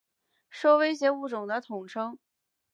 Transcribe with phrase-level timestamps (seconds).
[0.49, 2.17] 受威胁物种的统称。